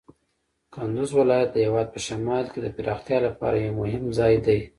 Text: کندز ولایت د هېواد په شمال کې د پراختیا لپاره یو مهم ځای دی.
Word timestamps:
کندز 0.73 1.09
ولایت 1.19 1.49
د 1.53 1.57
هېواد 1.65 1.87
په 1.95 1.99
شمال 2.07 2.45
کې 2.51 2.59
د 2.61 2.67
پراختیا 2.77 3.17
لپاره 3.27 3.55
یو 3.57 3.73
مهم 3.81 4.05
ځای 4.17 4.35
دی. 4.45 4.59